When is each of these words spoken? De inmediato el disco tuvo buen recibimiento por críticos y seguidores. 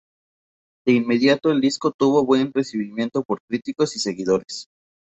De 0.83 0.93
inmediato 0.93 1.51
el 1.51 1.61
disco 1.61 1.91
tuvo 1.91 2.25
buen 2.25 2.51
recibimiento 2.51 3.21
por 3.21 3.39
críticos 3.47 3.95
y 3.95 3.99
seguidores. 3.99 4.65